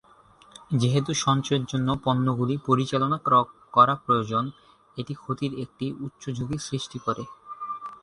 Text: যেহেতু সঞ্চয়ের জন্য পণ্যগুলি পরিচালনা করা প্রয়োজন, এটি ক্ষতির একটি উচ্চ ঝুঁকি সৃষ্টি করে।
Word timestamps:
যেহেতু 0.73 1.11
সঞ্চয়ের 1.23 1.63
জন্য 1.65 1.89
পণ্যগুলি 2.03 2.55
পরিচালনা 2.67 3.17
করা 3.73 3.93
প্রয়োজন, 4.05 4.43
এটি 4.97 5.13
ক্ষতির 5.13 5.51
একটি 5.63 5.85
উচ্চ 6.05 6.23
ঝুঁকি 6.37 6.57
সৃষ্টি 6.67 6.97
করে। 7.05 7.23